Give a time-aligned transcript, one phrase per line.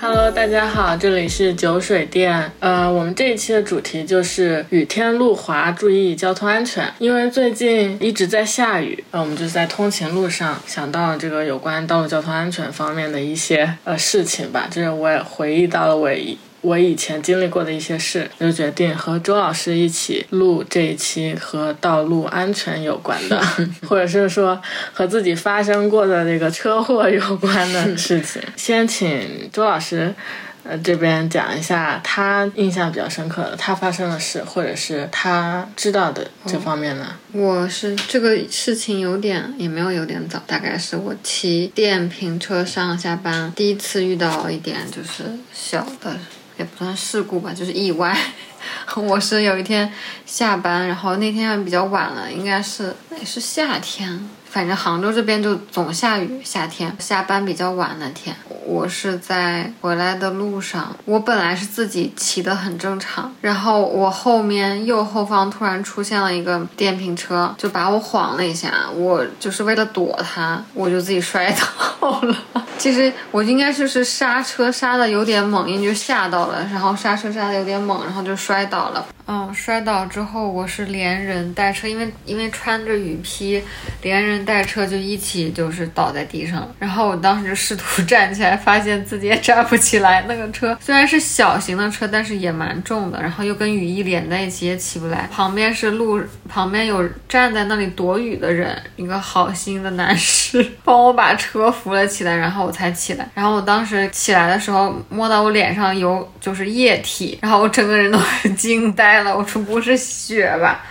[0.00, 2.50] Hello，大家好，这里是酒水店。
[2.58, 6.92] 呃，我们这一期的主题就是雨天路滑，注意交通安全。
[6.98, 16.36] 因为最近一直在下雨，呃，我们就在通勤路上想到了这个有关道路交通安全方面的一些呃事情吧，就是我也回忆到了我一。
[16.62, 23.42] 我以前经历过的一些事，就决定和周老师一起录这一期和道路安全有关的，
[23.88, 24.60] 或者是说
[24.92, 28.42] 和自己发生过的这个车祸有关的事情。
[28.56, 30.14] 先请周老师，
[30.62, 37.16] 呃，这边讲一下他印象比较深刻的他发生的事，或者是他知道的这方面呢？
[37.32, 46.18] 我是这个事情有点也没有有点早，大概是我骑电瓶车上下班第一次遇到一点就是小的。
[46.60, 48.14] 也不算事故吧，就是意外。
[48.94, 49.90] 我是有一天
[50.26, 54.28] 下班，然后那天比较晚了，应该是也是夏天。
[54.50, 58.34] 反正杭州这边就总下雨，夏天下班比较晚那天，
[58.66, 60.96] 我是在回来的路上。
[61.04, 68.90] 我本来是自己骑的很正常，然后我后面右后方突然出现了一个电瓶车，就把我晃了一下。
[68.92, 72.36] 我就是为了躲它，我就自己摔倒了。
[72.76, 79.06] 其实我应该就是刹车刹的有点猛，因为就吓到了，然后刹车刹的有点猛，然后就摔倒了。
[79.26, 83.62] 嗯，摔倒之后我是连人带车，因为因为穿着雨披，
[84.02, 86.68] 连人带车就一起就是倒在地上。
[86.78, 90.24] 然后我当时就试图站起来，发现自己也站不起来。
[90.28, 95.28] 那个车虽然是小型的车，但是也蛮重的，然后又跟雨衣连在一起，也起不来。
[95.32, 103.28] 旁边是路，旁边有站在那里躲雨的人，一个好心的男士帮我把车扶了起来，然后我才起来。
[103.34, 108.18] 然后我当时起来的时候，摸到我脸上有就是液体，然后我整个人都
[108.56, 109.36] 惊呆了。
[109.36, 110.84] 我说不是血吧，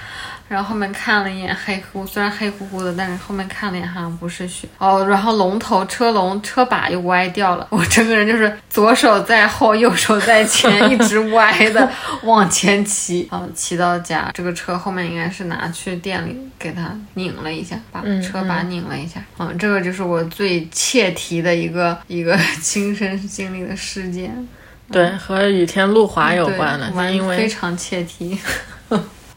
[0.50, 5.06] 然后后面看了一眼黑乎，虽然黑乎乎的，但是后面看了一眼好像不是雪哦。
[5.08, 11.88] 然后龙头车龙车把又歪掉了，我整个人就是左手在后，右手在前，一直歪的
[12.24, 13.28] 往前骑。
[13.32, 19.24] 哦，骑到家，这个车后面应该是拿去店里给他拧了一下，把车把拧了一下。
[19.38, 24.48] 嗯，这个就是我最切题的一个一个 亲身经历的事件。
[24.92, 28.40] 对，和雨天路滑有关的，因为非常切题。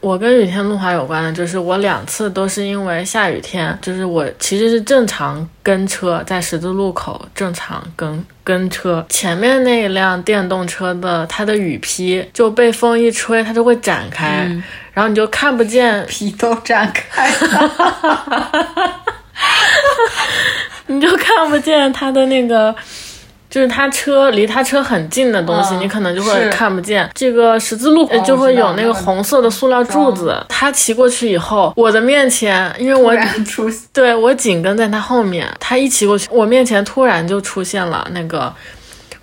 [0.03, 14.45] 我跟雨天路滑有关的，就是我两次都是因为下雨天，就是我其实是正常跟车，在十字路口正常跟跟车，前面那一辆电动车的它的雨披就被风一吹，它就会展开，
[14.91, 17.31] 然后你就看不见 皮都展开
[20.87, 22.75] 你就看不见它的那个。
[23.53, 27.07] 就是他车离他车很近的东西，你可能就会看不见。
[27.13, 30.43] 这个十字路口就会有那个红色的塑料柱子。
[30.49, 33.15] 他骑过去以后，我的面前，因为我
[33.93, 38.51] 对我紧跟在他后面，他一骑过去，我面前突然就出现了那个。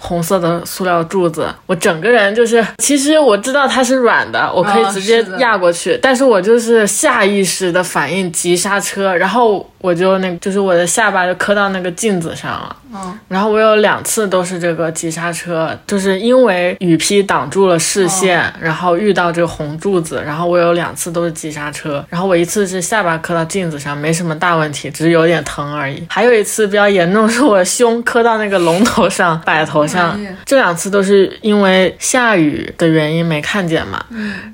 [0.03, 12.77] 红色的塑料柱子，我整个人就是，其实我知道它是软的，我可以直接压过去，但是我就是下意识的反应急刹车，然后我就那，就是我的下巴就磕到那个镜子上了。
[12.93, 26.03] 嗯，然后我有两次都是这个急刹车，就是因为雨披挡住了视线，然后遇到这个红柱子，然后我有两次都是急刹车，然后我一次是下巴磕到镜子上，没什么大问题，只是有点疼而已。
[26.09, 29.87] 还有一次比较严重，是我胸磕到那个龙头上， 摆头。
[29.91, 34.05] 像这两次都是因为下雨的原因没看见嘛，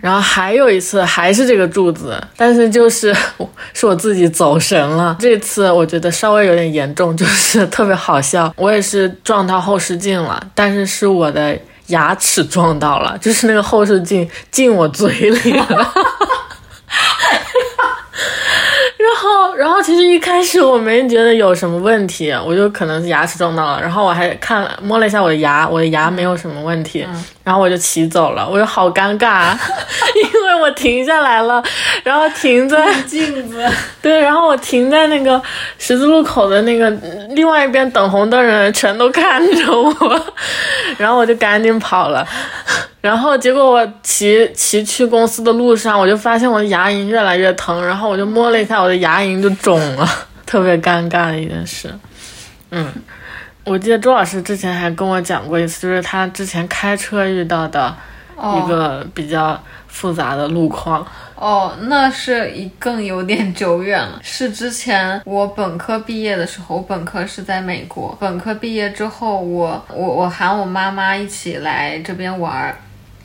[0.01, 3.15] 然后还有一次还是这个柱子，但是就是
[3.75, 5.17] 是我自己走神了。
[5.21, 8.53] 这次我觉得稍微有点严重，就是特别好笑。
[8.57, 11.57] 我也是撞到后视镜了，但是是我的
[11.89, 15.93] 牙齿撞到了，就是那个后视镜进我嘴里了。
[19.57, 23.81] 然后，其实一开始我没觉得有什么问题，我就可能是牙齿撞到了。
[23.81, 27.07] 然后我还看摸了一下我的牙，我的牙没有什么问题。
[27.43, 29.53] 然后我就骑走了，我就好尴尬，
[30.35, 31.63] 因为我停下来了，
[32.03, 33.65] 然后停在镜子，
[34.03, 35.41] 对，然后我停在那个
[35.79, 36.91] 十字路口的那个
[37.37, 40.23] 另外一边等红灯的人全都看着我，
[40.99, 42.27] 然后我就赶紧跑了。
[43.01, 50.09] 然后结果我骑骑去公司的路上，我就发现我的牙龈越来越疼，然后我就摸了一下我的牙龈就肿了，
[50.45, 51.89] 特别尴尬的一件事。
[52.71, 52.93] 嗯，
[53.65, 57.95] 我记得周老师之前还跟我讲过一次，就是他之前开车遇到的
[58.35, 59.63] 一个比较
[59.97, 61.07] 复杂的路况。
[61.35, 72.77] 哦，那是一更有点久远了，是之前我本科毕业的时候，我本科是在美国，本科毕业之后，我我我喊我妈妈一起来这边玩儿。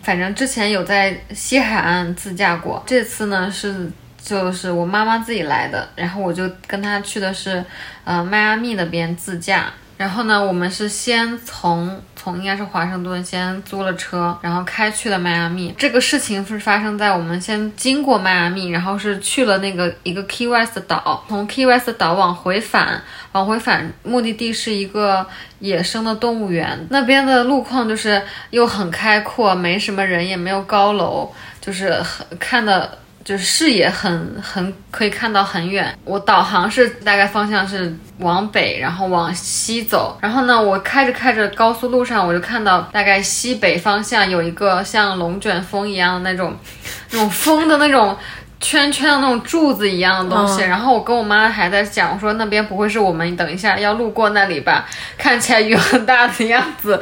[0.01, 3.91] 反正之前有在西海岸自驾过，这次呢是
[4.21, 7.63] 就是我妈妈自己来的，然后我就跟她去的是，
[8.05, 9.65] 呃，迈阿密那边自驾。
[10.01, 15.71] 然后呢，我们是先从从应该是华盛顿先租了车，然后开去了迈阿密。
[15.77, 22.99] 这个事情是发生在我们先经过迈阿密，然后是去了那个一个 Key West 岛，从 Key West 岛往回返，
[23.33, 25.23] 往回返目的地是一个
[25.59, 26.87] 野生的动物园。
[26.89, 28.19] 那边的路况就是
[28.49, 31.31] 又很开阔，没什么人，也没有高楼，
[31.61, 32.97] 就是很看的。
[33.23, 35.97] 就是视野很很可以看到很远。
[36.03, 40.17] 我导航是大概方向是往北，然后往西走。
[40.21, 46.55] 然后呢，我开着开着高速路上，我就看到大概西北方向有一个像龙卷风一样的那种，
[47.11, 48.17] 那种风的那种
[48.59, 50.61] 圈圈的那种柱子一样的东西。
[50.61, 54.85] 然后我跟我妈还在讲，我说那边不会是我们等一下要路过那里吧？
[55.17, 57.01] 看起来雨很大的样子。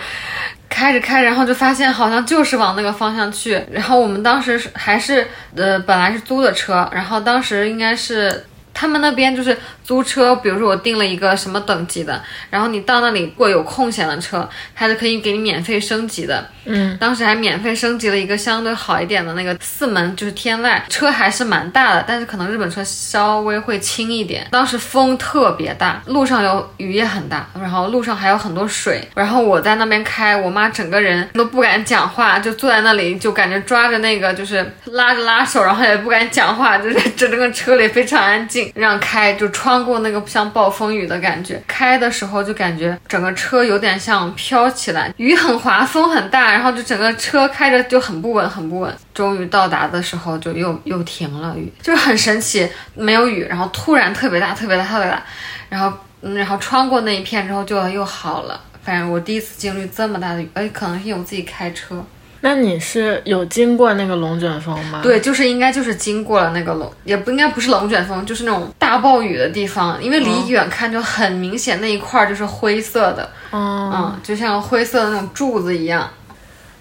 [0.80, 3.62] 开着开着，然后就发现好像就是往那个方向去。
[3.70, 8.46] 然后我们当时还是呃，本来是租的车，然后当时应该是
[8.80, 9.58] 他们那边就是。
[9.90, 12.22] 租车，比如说我订了一个什么等级的，
[12.52, 16.48] 然后你到那里如果有空闲的车，它是可以给你免费升级的。
[16.66, 24.46] 嗯，当时还免费升级了一个相对好一点的那个四门，就是天籁，车还是蛮大的，但是可能日本车稍微会轻一点。
[24.52, 39.80] 当时风特别大，路上有雨也很大，然后路上还有很多水，然后我在那边开，我妈整个人都不敢讲话，就坐在那里，就感觉抓着那个就是拉着拉手，然后也不敢讲话，就是整个车里非常安静，让开就穿。
[39.80, 48.94] 过那个像暴风雨的感觉，开的时候就感觉整个车有点像飘起来，雨很滑，风很大，然后就整个车开着就很不稳，很不稳。
[49.13, 55.24] 终于到达的时候就又又停了雨，就是很神奇，没有雨，然后突然特别大，特别大，特别大，
[55.69, 58.60] 然后嗯，然后穿过那一片之后就又好了。
[58.83, 62.04] 反正我第一次经历这么大的雨，哎，可能是因为我自己开车。
[62.41, 65.01] 那你是有经过那个龙卷风吗？
[65.03, 70.01] 对，就是应该就是经过了那个龙，也不应该不是龙卷风，就是那种大暴雨的地方。
[70.01, 76.09] 因为离远看就很明显，那一块就是灰色的，嗯，就像灰色的那种柱子一样。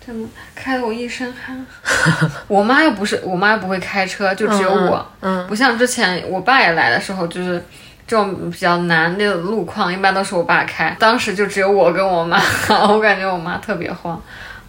[0.07, 1.67] 真的开了我一身汗。
[2.49, 5.07] 我妈又不是，我妈不会开车，就只有我。
[5.21, 7.63] 嗯，不像之前我爸也来的时候，就是
[8.07, 10.97] 这种比较难的路况，一般都是我爸开。
[10.99, 12.41] 当时就只有我跟我妈，
[12.89, 14.19] 我感觉我妈特别慌。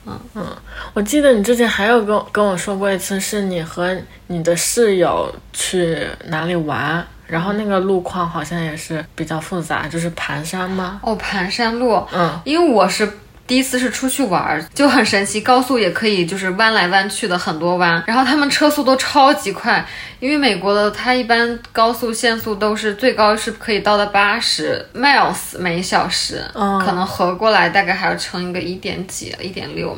[0.09, 0.45] 嗯嗯，
[0.93, 3.95] 我记得你之前还有跟跟我说过一次，是你和
[4.27, 10.99] 你的室友去哪里玩，然后那个路况好像也是比较复杂，就是盘山吗？
[11.03, 13.09] 哦，盘山路，嗯，因为我是。
[13.49, 19.83] 第一次是出去玩，就很神奇，高速也可以，就是弯来弯去的很多弯，然后他们车速都超级快，
[20.19, 29.97] 因为美国的它一般高速限速都是最高是可以到达八十 miles 每小时，可能合过来大概还要乘一个一点几、一点六，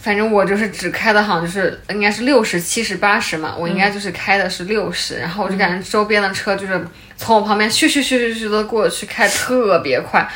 [0.00, 6.84] 反正我就是只开的好像就是应该是六十七十八十嘛，我应该就是开的是六十，然后我就感觉周边的车就是
[7.16, 10.28] 从我旁边咻咻咻咻咻的过去，开特别快。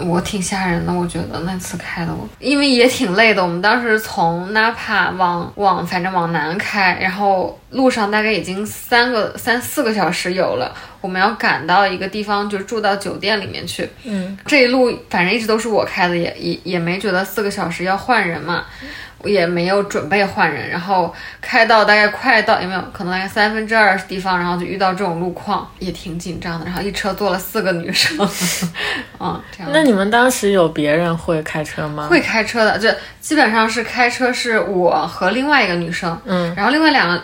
[0.00, 3.42] 我挺吓人的，我觉得那次开的我，因为也挺累的。
[3.42, 10.74] 我们当时从纳帕往往反正往南开，然后路上大概已经三个三四个小时有了。
[11.00, 13.88] 我们要赶到一个地方，就住到酒店里面去。
[14.04, 18.64] 嗯，这一路反正一直都是我开的，也也也没觉得四个小时要换人嘛。
[19.07, 26.64] 我也没有准备换人，然后开到大概快到有没有可能大概三分之二地方，然后就遇到这种路况，也挺紧张的。
[26.66, 28.16] 然后一车坐了四个女生，
[29.18, 29.72] 嗯，这样。
[29.72, 32.06] 那你们当时有别人会开车吗？
[32.08, 32.88] 会开车的，就
[33.20, 37.22] 基本上是开车是我和另外一个女生，嗯，然后另外两个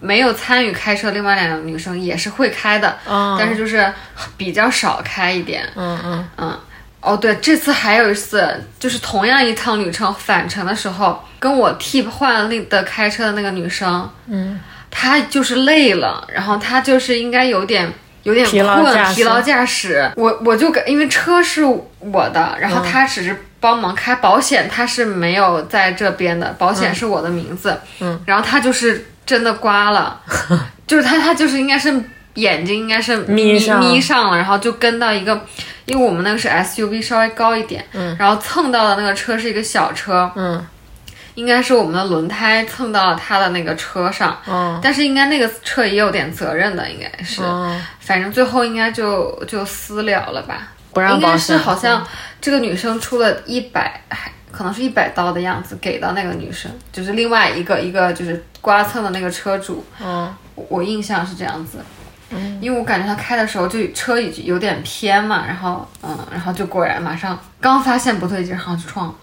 [0.00, 3.92] 没有参与开车，另外两个女生也是会开的，嗯，但是就是
[4.36, 6.60] 比较少开一点，嗯嗯嗯。
[7.06, 14.58] 哦，对，这次还有一次，就是同样一趟旅程返程的时候，跟我替换了那的开车的那个女生，嗯，
[14.90, 17.92] 她就是累了，然后她就是应该有点
[18.24, 20.10] 有点困，疲劳驾驶。
[20.16, 30.20] 我我就因为车是我的，然后她只是帮忙开保险，她是没有在这边的，保险是我的名字，嗯，然后她就是真的刮了，
[30.88, 32.02] 就是她她就是应该是
[32.36, 35.44] 眼睛应该是眯眯上了，然后就跟到一个。
[35.86, 40.66] 因为我们那个是 SUV，稍微高一点，嗯，然后蹭到的那个车是一个小车，嗯，
[41.36, 47.40] 应该是我们的轮胎蹭到了他的那个车上，嗯，但是应该那个车也有点责任的，应该是，
[48.00, 52.04] 反正最后应该就就私了了吧，不让应该是好像
[52.40, 61.78] 这个女生出了一百，还可能是一百刀的样子给到那个女生，就是另外一个一个就是刮蹭的那个车主，嗯，我印象是这样子。
[62.30, 69.14] 嗯，因为我感觉他开的时候就车已经有点偏嘛，然后嗯，然后就果然马上刚发现不对劲，然后就撞了。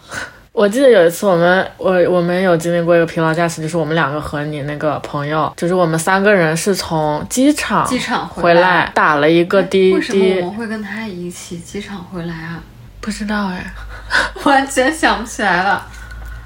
[0.51, 9.93] 我记得有一次我们我我们有经历过一个疲劳驾驶，就是我们两个和你那个朋友，就是我们三个人是从机场机场回来，打了一个滴滴。
[9.95, 12.62] 为什么我们会跟他一起机场回来啊？
[13.01, 13.65] 不知道哎，
[14.45, 15.86] 完全想不起来了。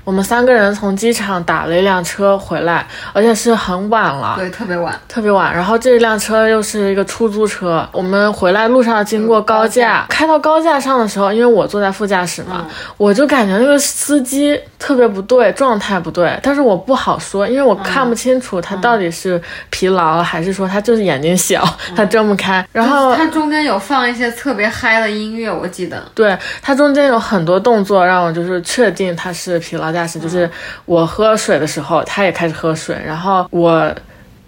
[0.08, 5.54] 我们三个人从机场打了一辆车回来，而且是很晚了，对，特别晚，特别晚。
[5.54, 16.40] 然后这一辆车又是一个出租车，我们回来路上经过高架，开到高架上的时候，因为我坐在副驾驶嘛，我就感觉那个司机特别不对，状态不对。
[16.42, 21.62] 但是我不好说，因为我看不清楚他到底是疲劳还是说他就是眼睛小，
[21.98, 22.66] 他睁不开。
[22.72, 26.02] 然后他中间有放一些特别嗨的音乐，我记得。
[26.16, 29.97] 对他中间有很多动作，让我就是确定他是疲劳。
[29.98, 30.50] 驾驶就是
[30.86, 33.94] 我喝水的时候，他也开始喝水，然后我，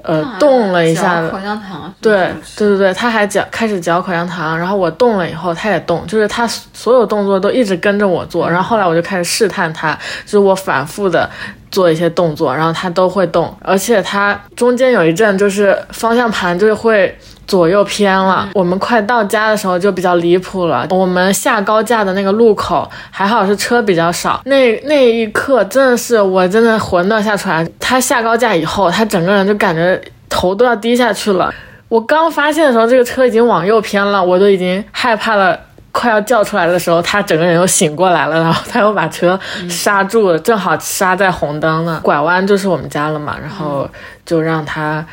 [0.04, 11.30] 呃，动了一下，口香糖，对对对对，他还嚼开始嚼口香糖，然后我动了以后，他也动，就是他所有动作都一直跟着我做，然后后来我就开始试探他，就是我反复的
[11.72, 17.18] 做一些动作，然后他都会动，而且他中间有一阵就是方向盘就是会。
[17.50, 20.86] 左右偏了，我们快到家的时候就比较离谱了。
[20.92, 27.68] 我们下高架的那个路口还好是车比较少，那那一刻真的是我真的魂都要吓出来。
[27.80, 31.52] 他下高架以后，他整个人就感觉头都要低下去了。
[31.88, 35.60] 我刚发现的时候，这个车已经往右偏了，我都已经害怕了，
[35.92, 43.90] 快要叫出来的时候，他整个人又醒过来了，然后他又把车刹住了，正好刹在红灯呢，拐弯就是我们家了嘛，然后
[44.24, 45.04] 就让他，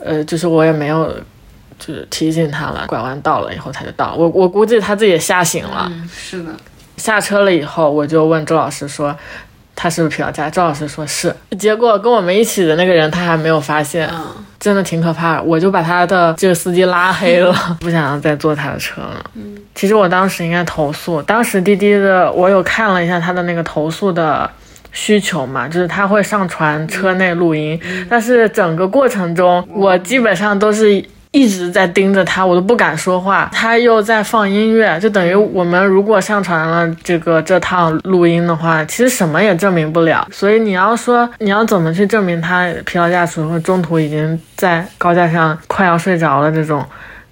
[0.00, 1.08] 呃，就是我也没有。
[1.78, 4.14] 就是提醒他了，拐弯到了以后他就到。
[4.14, 5.86] 我我估计他自己也吓醒了。
[5.90, 6.50] 嗯，是的。
[6.96, 9.14] 下车了以后，我就问周老师说，
[9.74, 10.48] 他是不是疲劳驾？
[10.48, 11.34] 周老师说是。
[11.58, 14.08] 结果跟我们一起的那个人他还没有发现，
[14.60, 15.42] 真的挺可怕。
[15.42, 19.30] 我就把他的这个司机拉黑了， 不想要再坐他的车了。
[19.34, 21.20] 嗯，其实我当时应该投诉。
[21.22, 24.48] 当时滴滴的我有看了一下他的那个投诉的
[24.92, 27.78] 需求嘛，就是他会上传车内录音，
[28.08, 31.04] 但是整个过程中我基本上都是。
[31.34, 33.50] 一直在盯着他，我都不敢说话。
[33.52, 40.24] 他又在放音乐，就等于我们如果上传了这个这趟录音的话，其实什么也证明不了。
[40.30, 46.86] 所以你要说你要怎么去证明他疲劳驾驶或中途已经在高架上快要睡着了这种，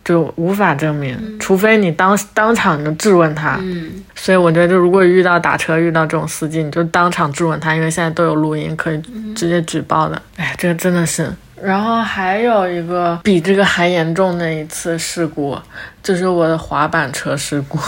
[0.05, 3.57] 就无法证明，除非你当当场就质问他。
[3.61, 9.01] 嗯，所以我觉得，就如果遇到打车遇到这种司机，你就当场质问他，因为现在都有录音可以
[9.37, 10.21] 直接举报的。
[10.37, 11.31] 哎，这个真的是。
[11.63, 15.57] 然后还有一个比这个还严重的一次事故，
[16.03, 17.79] 就是我的滑板车事故。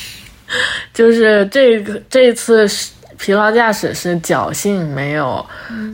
[0.92, 2.68] 就是这个这一次
[3.16, 5.44] 疲劳驾驶是侥幸没有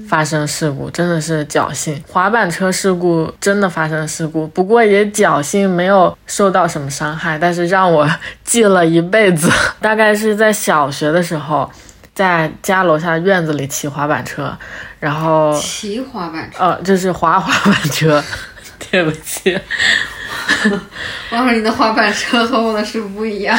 [0.08, 2.02] 发生事故，真的是侥幸。
[2.08, 8.08] 滑板车事故真的发生事故，不过也侥幸没有受到什么伤害，但是让我
[8.44, 9.48] 记了一辈子。
[9.80, 11.70] 大概是在小学的时候。
[12.16, 14.58] 在家楼下院子里骑滑板车，
[14.98, 18.24] 然后骑滑板车，呃，就是滑滑板车。
[18.90, 19.58] 对不起，
[21.30, 23.58] 我说你的滑板车和我的是不一样。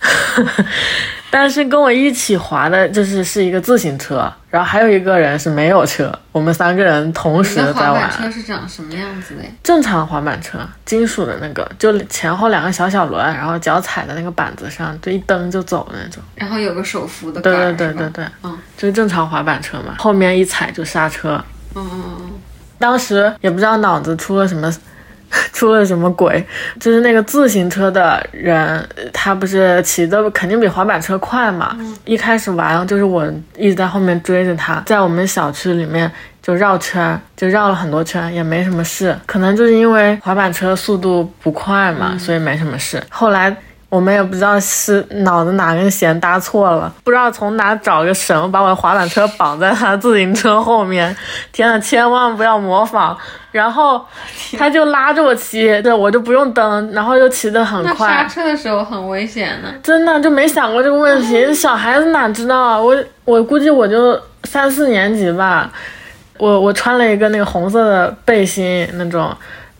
[1.36, 7.74] 但是跟我一起滑的，就是是一个自行车，然后还有一个人是没有车，我们三个人同时在玩。
[7.74, 9.42] 滑板车是长什么样子的？
[9.60, 16.22] 正常滑板车，金属的那个，就前后两个小小轮，然后脚踩在那个板子上，就一蹬就走那种。
[16.36, 17.40] 然后有个手扶的。
[17.40, 21.44] 对对对对对，嗯，就是正常滑板车嘛，后面一踩就刹车。
[21.74, 22.30] 嗯嗯嗯。
[22.78, 24.72] 当时也不知道脑子出了什么。
[25.52, 26.44] 出了什么鬼？
[26.78, 31.76] 就是那个自行车的人，他不是骑的肯定比滑板车快嘛。
[32.04, 33.26] 一开始玩，就是我
[33.56, 36.10] 一直在后面追着他，在我们小区里面
[36.40, 39.16] 就绕圈，就绕了很多圈，也没什么事。
[39.26, 43.02] 可能就是因为滑板车速度不快嘛，所以没什么事。
[43.08, 43.54] 后来。
[43.94, 51.16] 我们也不知道是脑子哪根弦搭错了，不知道从哪找个绳把我的滑板车绑在他自行车后面。
[51.52, 53.16] 天呐，千万不要模仿！
[53.52, 54.04] 然后
[54.58, 58.08] 他就拉着我骑，对我就不用蹬，然后又骑得很快。
[58.08, 61.54] 刹车的时候很危险的，真的就没想过这个问题。
[61.54, 62.76] 小孩子哪知道啊？
[62.76, 65.70] 我我估计我就三四年级吧，
[66.38, 69.32] 我我穿了一个那个红色的背心那种。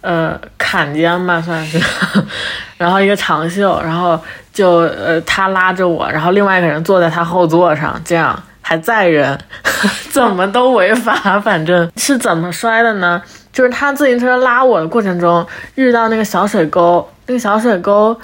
[0.04, 1.80] 呃，坎肩吧算是，
[2.76, 4.20] 然后一个长袖，然后
[4.52, 9.38] 就呃他拉着我，然后另外一个人坐在他后座上，这样还载人，
[10.12, 11.40] 怎么都违法。
[11.40, 13.22] 反正是怎么摔的呢？
[13.50, 15.46] 就是他自行车拉我的过程中
[15.76, 18.14] 遇到那个小水沟，那个小水沟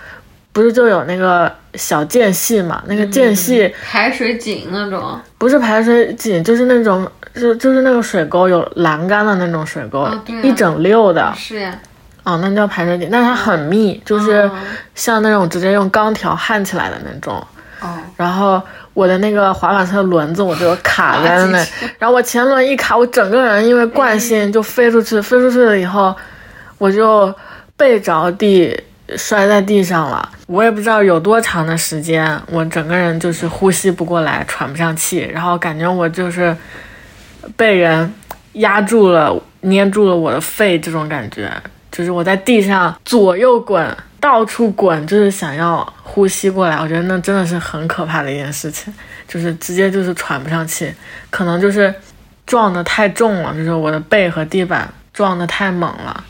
[0.53, 2.83] 不是就有那个小间隙嘛？
[2.87, 7.11] 那个间隙排水井那种，不是排水井，就是那种。
[7.33, 10.05] 就就是那个水沟有栏杆的那种水沟，
[10.43, 11.33] 一整溜的。
[11.37, 11.73] 是呀。
[12.25, 14.51] 哦，那叫排水井，但它很密，就是
[14.97, 17.37] 像那种直接用钢条焊起来的那种。
[17.81, 17.97] 哦。
[18.17, 18.61] 然后
[18.95, 21.65] 我的那个滑板车轮子我就卡在那，
[22.01, 26.13] 然后我前轮一卡，我整个人因为惯性就飞出去，飞出去了以后，
[26.79, 27.33] 我就
[27.77, 28.77] 背着地
[29.17, 30.29] 摔在地上了。
[30.47, 36.57] 我也不知道有多长的时间，我整个人就是呼吸不过来，喘不上气，然后感觉我就是
[37.57, 38.13] 被人
[38.55, 41.53] 压住了，捏住了我的肺，这种感觉，
[41.91, 43.97] 就是我在地上左右滚。
[44.21, 46.77] 到处滚，就是想要呼吸过来。
[46.77, 48.93] 我觉得那真的是很可怕的一件事情，
[49.27, 50.93] 就是直接就是喘不上气，
[51.31, 51.95] 可能就是
[52.45, 56.23] 撞的太重了，就是我的背和地板撞的太猛了。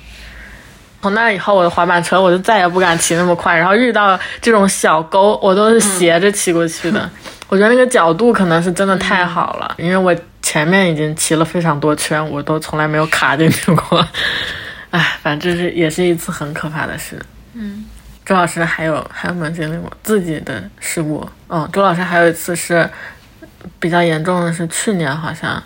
[1.03, 7.09] 从那以后，我的滑板车我就再也不敢骑那么快，然后遇到这种小沟，我都是斜着骑过去的。
[7.49, 14.07] 我觉得那个角度可能是真的太好了，因为我前面已经骑了非常多圈，我都从来没有卡进去过。
[14.91, 17.21] 哎，反正这是也是一次很可怕的事。
[17.55, 17.85] 嗯，
[18.25, 21.29] 周老师还有还有没有经历过自己的事故？
[21.49, 22.89] 嗯，周老师还有一次是
[23.79, 25.61] 比较严重的，是去年好像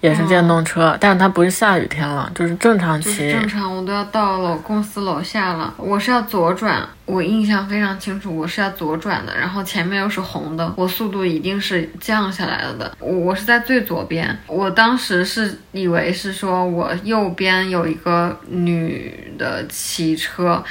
[0.00, 3.30] 也是电动车，但是它不是下雨天了，就是正常骑。
[3.30, 12.96] 正常，我都要到了公司楼下了，我是要左转，我印象非常清楚，我是要左转的，然后前面又是红的，我速度一定是降下来了的。
[12.98, 20.62] 我我是在最左边，我当时是以为是说我右边有一个女的骑车。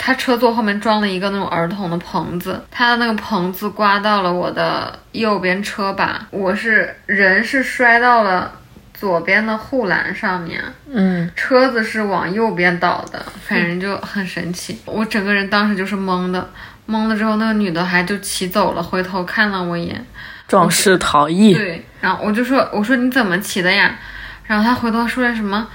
[0.00, 8.52] 他车座后面装了一个那种儿童的棚子，他的那个棚子刮到了我的右边车把，我是人是摔到了
[8.98, 14.80] 左边的护栏上面，嗯，车子是往右边倒的，反正就很神奇。
[14.84, 16.50] 我整个人当时就是懵的，
[16.88, 20.04] 懵了之后那个女的还就骑走了，回头看了我一眼，
[20.48, 21.54] 壮士逃逸。
[21.54, 23.94] 对，然后我就说，我说你怎么骑的呀？
[24.44, 25.68] 然后他回头说了什么？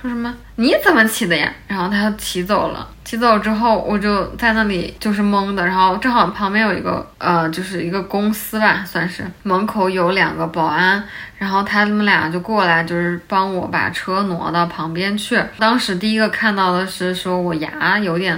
[0.00, 0.34] 说什么？
[0.56, 1.52] 你怎么骑的呀？
[1.68, 2.88] 然后他骑走了。
[3.04, 5.64] 骑走之后，我就在那里就是懵的。
[5.64, 11.02] 然后正好旁边有一个呃，就是一个公司吧，算是门口有两个保安。
[11.38, 15.40] 然后他们俩就过来，就是帮我把车挪到旁边去。
[15.58, 18.36] 当时第一个看到的是说我牙有点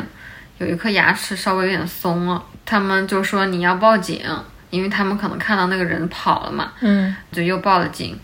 [0.58, 2.42] 有一颗牙齿稍微有点松了。
[2.66, 4.20] 他们就说你要报警，
[4.68, 6.72] 因为他们可能看到那个人跑了嘛。
[6.80, 8.18] 嗯，就又报了警。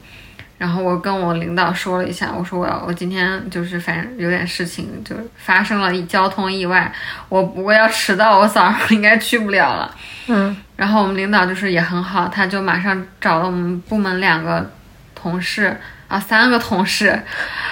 [0.56, 6.92] 然后我跟我领导说了一下，我说我要我今天就是反正有点事情，就发生了交通意外，
[7.28, 9.94] 我我要迟到，我早上 应该去不了了。
[10.28, 14.70] 嗯，然后我们领导就是也很好，他就马上找了我们部门两个
[15.14, 15.76] 同事
[16.08, 17.20] 啊，三个同事，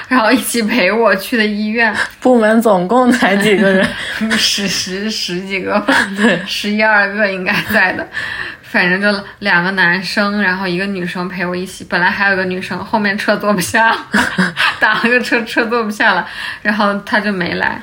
[0.09, 1.95] 然后一起陪我去的医院。
[2.21, 3.89] 部门总共才几个人？
[4.33, 8.07] 十十十几个吧，对，十一二个应该在的。
[8.73, 11.85] 反正就两个男生，然后一个女生陪我一起。
[11.85, 13.95] 本来还有个女生，后面车坐不下，
[14.81, 16.27] 打了个车，车坐不下了，
[16.63, 17.83] 然后她就没来。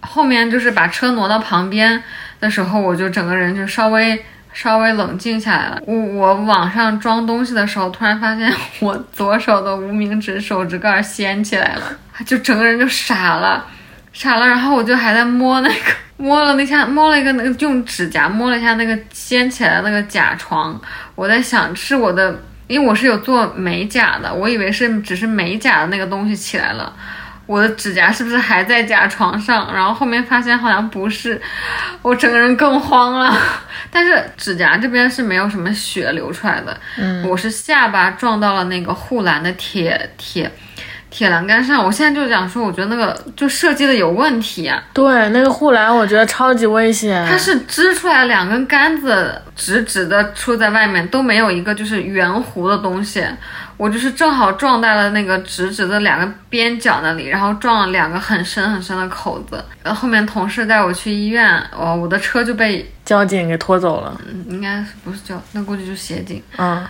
[0.00, 2.02] 后面就是把车挪到旁边
[2.40, 4.24] 的时候，我就整个人就稍微
[4.54, 5.78] 稍微冷静下来了。
[5.84, 11.82] 我我往上装东西的时候，突然发现我左手的无名指手指盖掀起来了，
[12.24, 13.66] 就整个人就傻了。
[14.12, 15.74] 傻了，然后我就还在摸那个，
[16.16, 20.78] 摸了那下，摸了一个那个用指甲摸了一下那个掀起来的那个甲床。
[21.14, 26.92] 我在想，是我的，因为我是有做美甲的，我以为是只是美甲的那个东西起来了，
[27.46, 29.72] 我的指甲是不是还在甲床上？
[29.72, 31.40] 然后后面发现好像不是，
[32.02, 33.36] 我整个人更慌了。
[33.90, 40.50] 但是指甲这边是没有什么血流出来的，嗯，我是下巴撞到了那个护栏的铁铁。
[41.10, 44.80] 铁栏杆上，我现在就想说，我觉得那个就设计的有问题啊。
[44.94, 47.26] 对，那个护栏我觉得超级危险。
[47.28, 53.24] 它是支出来两根杆子，直直的出在外面，都没有一个就是圆弧的东西。
[53.76, 59.64] 我就是正好撞在了那个直直的两个边角那里，然后撞了两个很深很深的口子。
[59.82, 64.20] 然后后面同事带我去医院，哦，我的车就被交警给拖走了。
[64.28, 66.42] 嗯，应该不是交，那估计就是协警。
[66.58, 66.86] 嗯。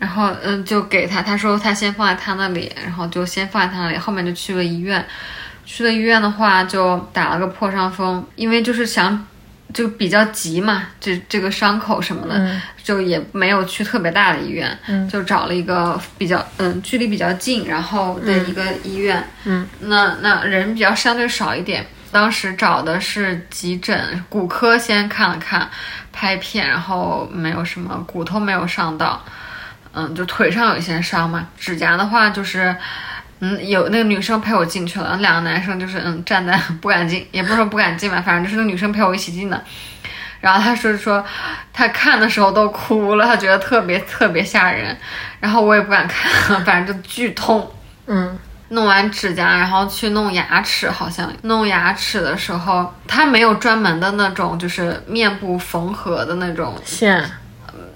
[0.00, 5.06] 然后，嗯，就给他，他说他先放在他那里，然后就先放在他那里，后面就去了医院。
[5.66, 9.24] 去了医院的话，就打了个破伤风，因为就是想，
[9.72, 14.76] 就比较急嘛，这这个伤口什么的，就也没有去特别大的医院，
[15.08, 19.22] 就找了一个比较，嗯，距离比较近，然后的一个医院。
[19.44, 21.86] 嗯，那那人比较相对少一点。
[22.10, 25.70] 当时找的是急诊，骨科先看了看，
[26.10, 29.22] 拍片，然后没有什么骨头没有伤到。
[29.92, 32.74] 嗯，就腿上有一些伤嘛，指甲的话就是，
[33.40, 39.62] 嗯，有那个女生陪我进去了，两个男生就是嗯站在 不敢进，也不是说不敢进吧，反正就是那女生陪我一起进的。
[40.40, 41.22] 然后他说说，
[41.72, 44.96] 他看的时候都哭了，他觉得特别特别吓人。
[45.38, 47.70] 然后我也不敢看，反正就剧痛。
[48.06, 57.22] 嗯，弄完指甲，然后去弄牙齿，好像弄牙齿的时候，他没有专门的那种，就是面部缝合的那种线。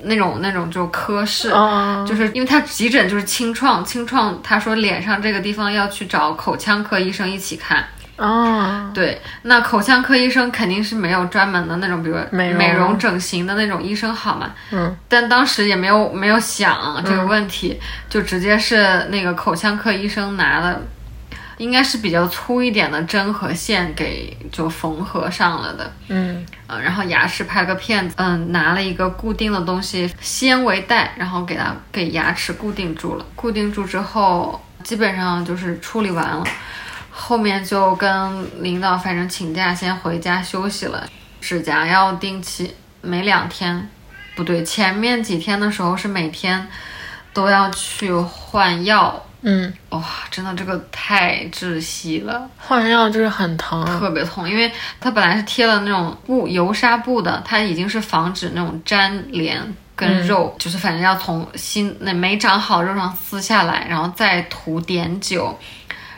[0.05, 2.05] 那种那种就科室，哦。
[2.09, 7.85] 就是因为他急诊就是清创，清创他说脸上这个地方要去找口腔科医生一起看。
[8.17, 12.59] 哦，对，那口腔科医生肯定是没有专门的那种，比如美容。
[12.59, 14.53] 美容整形的那种医生好嘛。
[14.71, 20.81] 嗯，但当时也没有没有想这个问题，就直接是那个口腔科医生拿了，
[21.59, 25.93] 应该是比较粗一点的针和线给就缝合上了的。
[26.09, 33.25] 嗯呃，然后牙齿拍了个片子，嗯，拿了一个固定的东西纤维带，然后给它给牙齿固定住了。
[33.35, 36.45] 固定住之后，基本上就是处理完了，
[37.11, 41.07] 后面就跟领导反正请假先回家休息了。
[41.41, 43.89] 指甲要定期，每两天，
[44.35, 46.67] 不对，前面几天的时候是每天
[47.35, 49.25] 都要去换药。
[49.47, 52.49] 嗯，哇，真的这个太窒息了。
[52.57, 59.61] 换药就是很疼，特别痛，因为它本来是贴了那种布油纱布的，它已经是防止那种粘连
[59.95, 65.59] 跟肉，就是反正要从新那没长好肉上撕下来，然后再涂碘酒，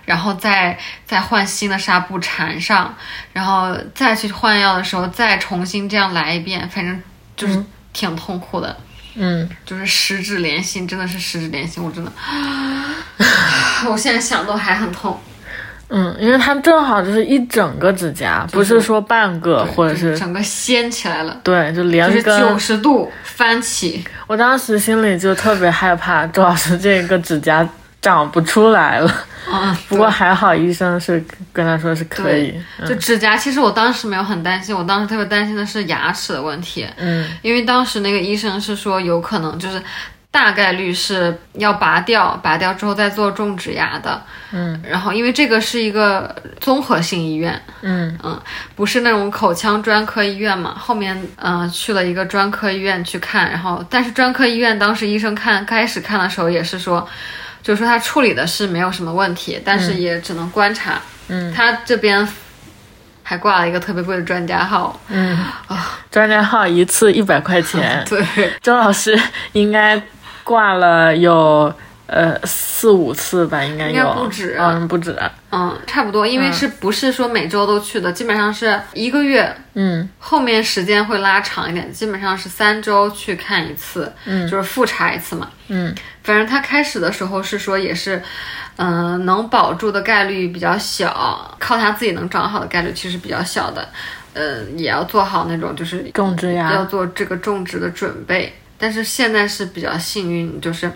[0.05, 2.95] 然后再再换新的纱布缠上，
[3.33, 7.03] 然后再去换药的时候再重新这样来一遍，反正
[7.37, 7.61] 就是
[7.93, 8.69] 挺痛苦的。
[8.69, 8.86] 嗯，
[9.65, 12.13] 就是十指连心，真的是十指连心，我真的，
[13.91, 15.19] 我现在想都还很痛。
[15.89, 22.41] 嗯，因为它正好就是一整个指甲，不是说半个或者是整个掀起来了，对，就连就是根。
[22.41, 24.05] 九十度翻起。
[24.27, 27.67] 我当时心里就特别害怕，周老师这个指甲
[28.01, 29.11] 长不出来了。
[29.49, 32.53] 嗯 不过还好医生是跟他说是可以。
[32.85, 36.85] 就指甲，其实我当时没有很担心，我当时特别担心的是牙齿的问题。
[36.97, 39.81] 嗯，因为当时那个医生是说有可能就是
[40.33, 44.21] 大概率是要拔掉，拔掉之后再做种植牙的。
[44.51, 48.41] 嗯，然后因为这个是一个综合性医院，嗯嗯，
[48.75, 50.75] 不是那种口腔专科医院嘛。
[50.77, 57.09] 后面嗯、呃去了一个专科医院去看，然后但是专科医院当时医生看开始看的时候也是说。
[57.67, 61.01] 就是说他处理的是没有什么问题，但是也只能观察。
[61.27, 62.27] 嗯，他这边
[63.25, 65.01] 还挂了一个特别贵的专家号。
[65.09, 65.37] 嗯。
[66.09, 68.25] 专家号一次一百块钱， 对，
[68.63, 70.01] 周老师应该
[70.45, 71.75] 挂了有
[72.07, 75.19] 呃四五次吧，应该有，应该不止嗯，不止，
[75.51, 80.09] 嗯，差不多，因为是不是说每周都去的，基本上是一个月，嗯。
[80.21, 84.49] 后面时间会拉长一点，基本上是三周去看一次，嗯。
[84.49, 85.51] 就是复查一次嘛。
[85.69, 85.93] 嗯
[86.27, 88.21] 反正他开始的时候是说也是，
[88.79, 93.89] 嗯、能保住的概率比较小，靠他自己能长好的概率其实比较小的，
[94.35, 98.53] 呃，也要做好那种就是种植牙要做这个种植的准备。
[98.77, 100.91] 但是现在是比较幸运，就是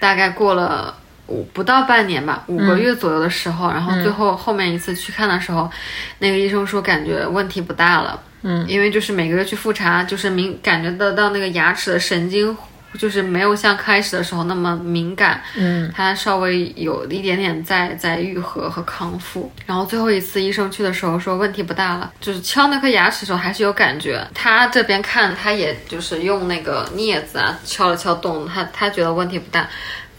[0.00, 0.92] 大概过了
[1.28, 5.70] 五不到半年吧，五个月左右的时候，然后最后后面一次去看的时候，
[6.18, 12.56] 那个医生说感觉问题不大了，嗯，因为就是每个月去复查，就是明感觉得到那个牙齿的神经。
[12.94, 19.50] 就是没有像开始的时候那么敏感，嗯它稍微有一点点在在愈合和康复。
[19.66, 24.26] 然后最后一次医生去的时候说问题不大了，就是敲那颗牙齿的时候还是有感觉。
[24.34, 29.68] 他这边看他也就是用那个镊子啊敲了敲洞，他他觉得问题不大。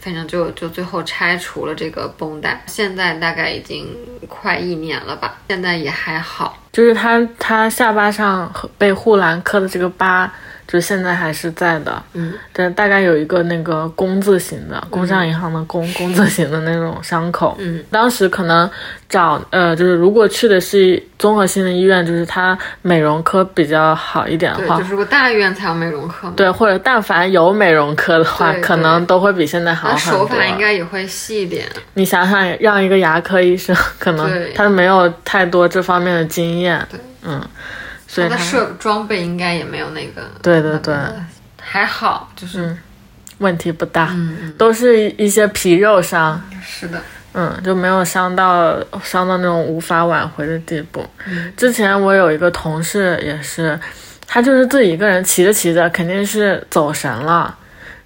[0.02, 3.86] 反正就就最后拆除了这个绷带，现在大概已经
[4.26, 6.58] 快一年了吧，现在也还好。
[6.72, 10.32] 就是他他下巴上被护栏磕的这个疤，
[10.70, 18.70] 就现在还是在的，嗯，但大概有一个那个工字形的，工商银行的工工字形的那种伤口，嗯，当时可能
[19.08, 30.20] 找呃，就是如果去的是综合性的医院，就是它美容科比较好一点的对，话就，是如果大医院才有美容科，对，或者但凡有美容科的话，可能都会比现在好很多。
[30.20, 31.66] 手法应该也会细一点。
[31.94, 34.52] 你想想，让一个牙科医生，可能对。
[34.52, 37.42] 他没有太多这方面的经验，对，嗯，
[38.12, 40.92] 所以他的设装备应该也没有那个，对对对，
[41.60, 42.76] 还好，就是
[43.38, 44.12] 问题不大，
[44.58, 47.00] 都是一些皮肉伤，是的，
[47.34, 51.08] 嗯，就没有伤到伤到那种无法挽回的地步。
[51.28, 53.78] 嗯之前我有一个同事也是，
[54.26, 57.56] 他就是自己一个人骑着骑着，肯定是走神了，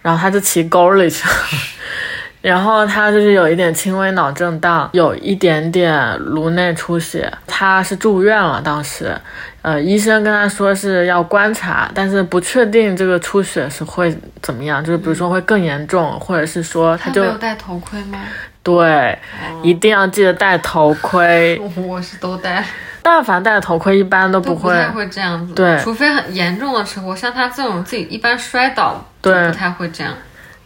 [0.03, 1.35] 然后他就骑沟里去了。
[2.43, 8.61] 然后他就是有一点轻微脑震荡，有一点点颅内出血，他是住院了。
[8.63, 9.17] 当时，
[9.65, 18.21] 呃，医生跟他说是要观察，但是不确定这个出血是会怎么样，就是比如说会更严重，或者是说他就他没有戴头盔吗？
[18.63, 19.19] 对，
[19.63, 21.59] 一定要记得戴头盔。
[21.89, 22.63] 我是都戴，
[23.01, 24.71] 但凡戴头盔，一般都不会。
[24.71, 30.13] 都不太会这样子，对除非很严重的时候，像他这种自己一般摔倒，对就不太会这样。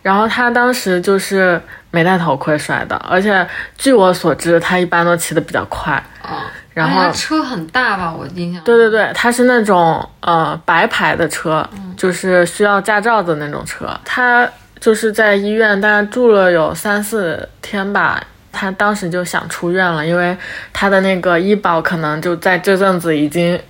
[0.02, 1.61] 然后他当时就是
[1.92, 6.02] 没戴头盔摔的，而且据我所知，他一般都骑得比较快。
[6.22, 6.42] 哦，
[6.78, 8.14] 然后车很大吧？
[8.16, 8.62] 我印象。
[8.64, 13.88] 对对对，它是那种呃白牌的车，就是需要驾照的那种车。
[14.04, 14.48] 他
[14.80, 20.36] 就是在医院大概住了有三四天吧，他当时就想出院了，因为
[20.72, 23.60] 他的那个医保可能就在这阵子已经。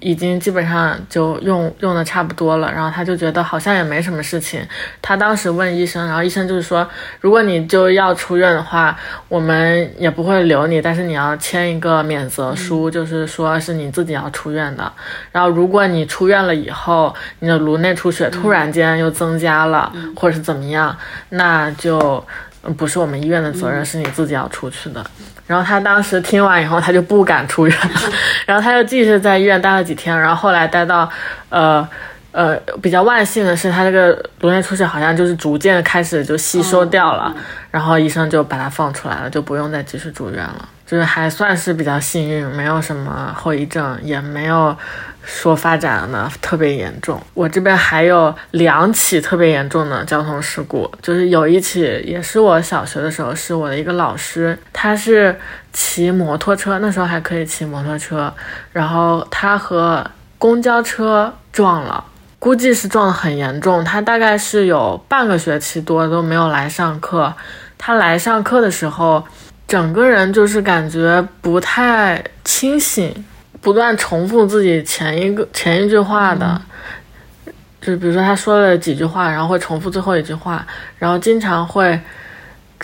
[0.00, 4.60] 已经基本上就用用的差不多了，然后他就觉得好像也没什么事情。
[5.00, 6.88] 他当时问医生，然后医生就是说，
[7.20, 8.96] 如果你就要出院的话，
[9.28, 14.92] 我们也不会留你，但是你要签一个免责书，就是说是你自己要出院的。
[15.32, 20.96] 然后如果你出院了以后，你的颅内出血突然间又增加了，或者是怎么样，
[21.30, 22.24] 那就
[22.76, 25.04] 不是我们医院的责任，是你自己要出去的。
[25.46, 28.00] 然后他当时听完以后，他就不敢出院了，
[28.44, 31.08] 然后他又继续在医院待了几天，然后后来待到，
[31.48, 31.88] 呃，
[32.32, 37.32] 呃，比较万幸的是，他这个颅内出血好像就是逐渐开始就吸收掉了，
[37.70, 44.76] 然后医生就把他放出来了，就不用再继续住院了，就是还算是比较幸运，没有什么后遗症，也没有。
[45.28, 55.36] 说发展呢特别严重，我这边还有两起特别严重的交通事故，就是有一起也是我小学的时候，是我的一个老师，他是
[55.72, 58.32] 骑摩托车，那时候还可以骑摩托车，
[58.72, 60.08] 然后他和
[60.38, 62.04] 公交车撞了，
[62.38, 67.34] 估计是撞得很严重，他大概是有半个学期多都没有来上课，
[67.76, 69.24] 他来上课的时候，
[69.66, 73.24] 整个人就是感觉不太清醒。
[73.60, 76.60] 不断重复自己前一个前一句话的，
[77.80, 80.64] 就是比如说他说了几句话，然后会重复最后一句话，
[80.98, 81.98] 然后经常会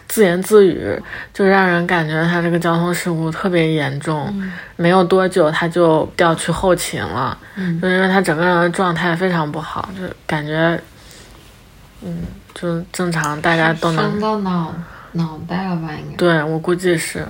[0.08, 1.00] 自言自语，
[1.32, 4.32] 就让人感觉他这个交通事故特别严重。
[4.76, 7.36] 没有多久他就调去后勤了，
[7.80, 10.80] 就因为他整个人的状态非常不好，就感觉，
[12.02, 12.22] 嗯，
[12.54, 14.74] 就正常大家都能伤到脑
[15.12, 15.90] 脑袋了吧？
[15.92, 17.24] 应该对我估计是。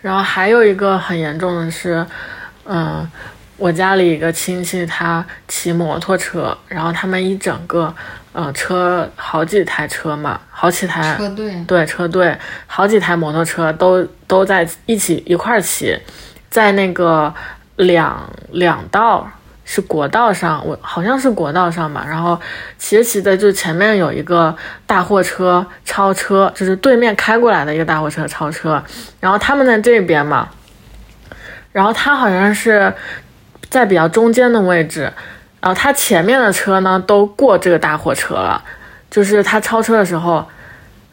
[0.00, 2.04] 然后还有一个很严重的是。
[2.64, 3.08] 嗯，
[3.56, 7.94] 我家里一个亲戚他骑摩托车，然后他们一整个，
[8.32, 15.96] 呃，车好几台车嘛，好几台车队，对车队，好几台摩托车都都在一起一块儿骑，
[16.50, 17.32] 在那个
[17.76, 19.28] 两两道
[19.64, 22.40] 是国道上，我好像是国道上吧，然后
[22.78, 28.82] 骑着骑着就前面有一个大货车超车，就是对面开过来的一个大货车超车，
[29.20, 30.48] 然后他们在这边嘛。
[31.72, 32.92] 然后他好像是
[33.68, 35.10] 在比较中间的位置，
[35.60, 38.62] 然后他前面的车呢都过这个大货车了，
[39.10, 40.46] 就是他超车的时候，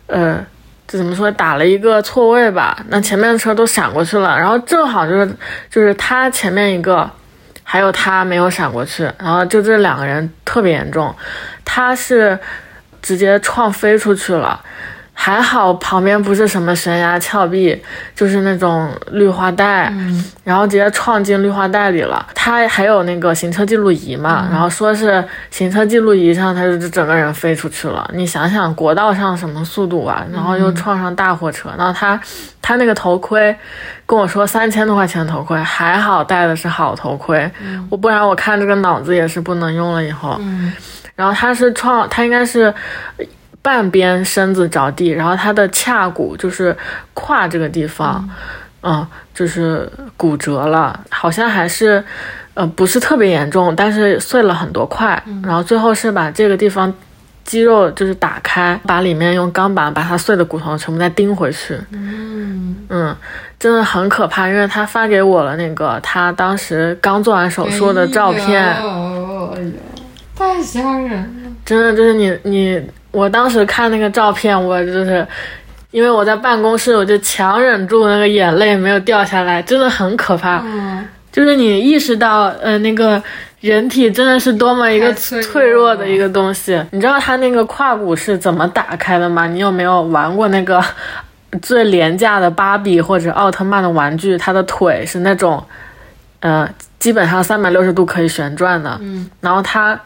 [0.07, 0.45] 呃，
[0.87, 2.77] 这怎么说打了一个错位吧？
[2.89, 5.31] 那前面的车都闪过去了，然后正好就是
[5.69, 7.09] 就是他前面一个，
[7.63, 11.15] 还有他没有闪过去，然后就这两个人特别严重，
[11.63, 12.37] 他是
[13.01, 14.61] 直接撞飞出去了。
[15.21, 17.77] 还好旁边不是什么悬崖峭壁，
[18.15, 19.93] 就是那种绿化带，
[20.45, 22.25] 然后直接撞进绿化带里了。
[22.33, 28.09] 他还有那个行车记录仪嘛，然后说是行车记录仪上他就整个人飞出去了。
[28.13, 30.25] 你想想国道上什么速度啊？
[30.31, 32.17] 然后又撞上大货车，然后他
[32.61, 33.53] 他那个头盔
[34.05, 37.51] 跟我说三千多块钱头盔，还好戴的是好头盔，
[37.89, 40.39] 我不然我看这个脑子也是不能用了以后。
[41.13, 42.73] 然后他是撞，他应该是。
[43.69, 46.75] 半边身子着地，然后他的髂骨就是
[47.13, 48.27] 胯这个地方，
[48.81, 52.03] 嗯，就是骨折了，好像还是，
[52.55, 56.91] 呃，不是特别严重，但是碎了很多块，然后最后是把这个地方
[57.45, 62.75] 肌肉就是打开，把里面用钢板把它碎的骨头全部再钉回去，嗯。
[62.89, 63.15] 嗯，
[63.59, 69.55] 真的很可怕，因为他发给我了那个他当时刚做完手术的照片，哎呦，
[70.35, 72.81] 太吓人了，真的就是你你。
[73.11, 75.25] 我当时看那个照片，我就是，
[75.89, 80.61] 因为我在办公室，我就强忍住那个眼泪没有掉下来，真的很可怕。
[80.63, 83.21] 嗯，就是你意识到，呃，那个
[83.61, 86.79] 人体真的是多么一个脆弱的一个东西。
[86.91, 89.47] 你知道他那个胯骨是怎么打开的吗？
[89.47, 90.79] 你有没有玩过那个
[91.63, 94.37] 最廉价的芭比或者奥特曼的玩具？
[94.37, 95.63] 它的腿是那种，
[96.41, 96.69] 呃，
[96.99, 98.95] 基本上三百六十度可以旋转的。
[99.01, 99.99] 嗯，然后它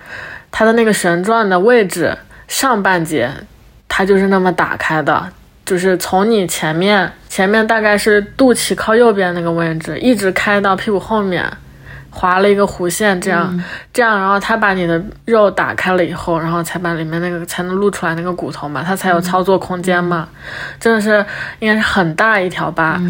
[0.50, 2.18] 它的那个旋转的位置。
[2.54, 3.28] 上半截，
[3.90, 5.28] 它就是那么打开的，
[5.66, 11.44] 就是从你前面，前面大概是肚脐靠右边那个位置，一直开到屁股后面，
[12.12, 20.30] 划了一个弧线，这样，这样，然后它把你的肉打开了以后，然后才把里面那个才能露出来那个骨头嘛，它才有操作空间嘛，
[20.80, 21.26] 真的是
[21.58, 23.02] 应该是很大一条疤，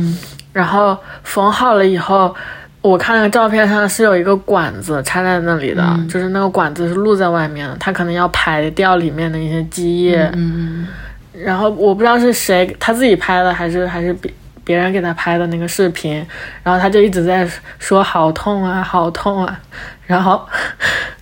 [0.54, 2.34] 然后缝好了以后。
[2.84, 10.30] 我看那个照片上是有一个管子插在那里的，就是那个管子是露在外面的，他可能要排掉里面的一些积液。
[10.36, 10.86] 嗯，
[11.32, 14.30] 然后我不知道是谁他自己拍的还是还是别
[14.66, 16.16] 别人给他拍的那个视频，
[16.62, 19.58] 然后他就一直在说好痛啊，好痛啊，
[20.06, 20.46] 然后，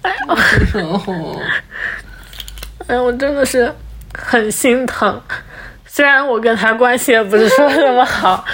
[0.01, 0.11] 哎
[2.87, 3.71] 哎，我真的是
[4.17, 5.21] 很心疼。
[5.85, 8.45] 虽然我跟他关系也不是说那么好，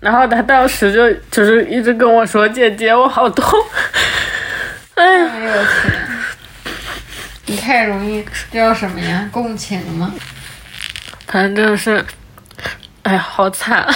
[0.00, 3.58] 然后他当时就就是一直跟我说：“姐姐，我好痛。
[4.94, 6.08] ”哎呦天！
[7.46, 9.28] 你太容易叫什么呀？
[9.32, 10.12] 共情吗？
[11.26, 12.04] 反正就是，
[13.02, 13.86] 哎呀，好惨。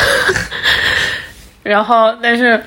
[1.63, 2.63] 然后，但是。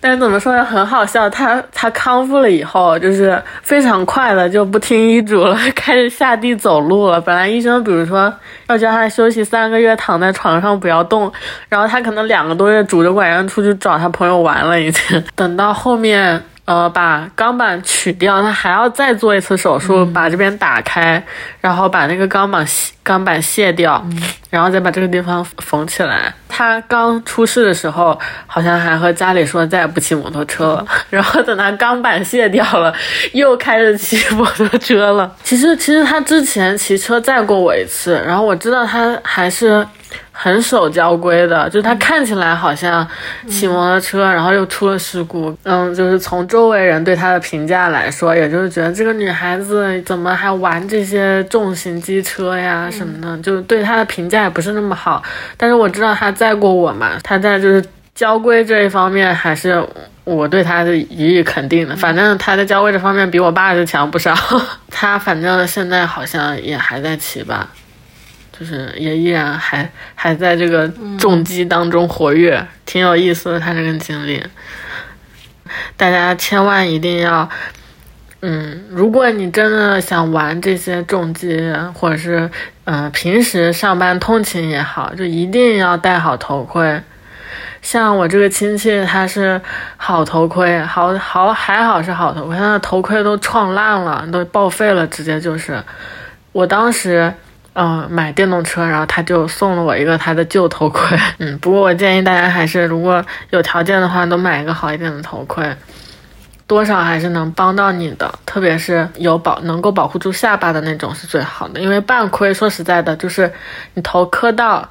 [0.00, 0.64] 但是怎么说呢？
[0.64, 1.28] 很好笑。
[1.28, 7.20] 他他康复了以后，就是非常快的就不听医嘱了，开始下地走路了。
[7.20, 8.32] 本来医生比如说
[8.68, 11.32] 要叫他休息三个月，躺在床上不要动，
[11.68, 15.24] 然后他可能两个多月拄着拐杖出去找他朋友玩了，已经。
[15.34, 16.42] 等到后面。
[16.68, 21.24] 呃，把钢板取掉，他还要再做一次手术，把这边打开，
[21.62, 22.62] 然后把那个钢板
[23.02, 24.04] 钢板卸掉，
[24.50, 26.30] 然后再把这个地方缝起来。
[26.46, 30.86] 他刚出事的时候，好像还和家里说再也不骑摩托车了。
[31.08, 32.94] 然后等他钢板卸掉了，
[33.32, 35.34] 又开始骑摩托车了。
[35.42, 39.86] 其实，其实他之前骑车载过我一次，然后我知道他还是。
[40.32, 43.06] 很守交规的，就是他看起来好像
[43.48, 45.56] 骑摩托车，然后又出了事故。
[45.64, 55.22] 嗯，就是从周围人对他的评价来说，也就是觉得这个女孩子怎么还玩这些重型机车呀什么的，就对他的评价也不是那么好。
[55.56, 59.84] 但是我知道他载过我嘛，他在就是交规这一方面还是
[60.24, 61.96] 我对他是予以肯定的。
[61.96, 64.34] 反正他在交规这方面比我爸是强不少。
[64.90, 67.68] 他反正现在好像也还在骑吧。
[68.58, 73.60] 就是也依然还还在这个重击当中活跃，挺有意思的。
[73.60, 74.42] 他这个经历，
[75.96, 77.48] 大家千万一定要，
[78.40, 82.50] 嗯，如果你真的想玩这些重击，或者是
[82.82, 87.00] 嗯平时上班通勤也好，就一定要戴好头盔。
[87.80, 89.60] 像我这个亲戚，他是
[89.96, 95.80] 好头盔，好好还好是好头盔，他的头盔都撞烂了，都报废了，直接就是，
[96.50, 97.32] 我当时。
[97.74, 101.16] 嗯，买电动车，然后他就送了我一个他的旧头盔。
[101.38, 105.72] 嗯，不过我建议大家还是，如果有条件的话，都买一个好一点的头盔，
[106.66, 108.32] 多少还是能帮到你的。
[108.44, 113.52] 特别是有保能够保护住下巴的那种是最好的，因为半盔说实在的，就是
[113.94, 114.88] 你头磕到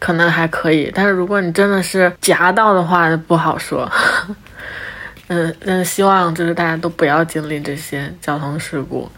[0.00, 3.88] 可能还可以，但是如果你真的是夹到的话，不好说。
[5.28, 9.08] 嗯，嗯希望就是大家都不要经历这些交通事故。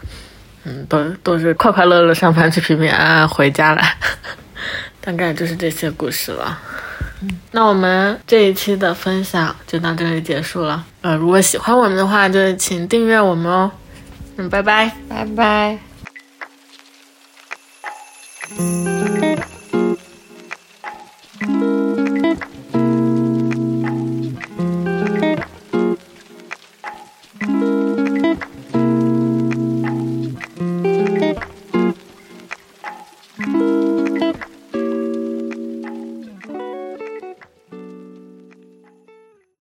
[0.63, 3.81] 嗯都都是快快乐乐上班去平平安安回家了。
[5.01, 6.59] 大概就是这些故事了。
[7.51, 10.83] 那我们这一期的分享就到这里结束了。
[11.01, 13.71] 呃如果喜欢我们的话就请订阅我们哦。
[14.37, 14.91] 嗯拜拜。
[15.09, 15.79] 拜拜。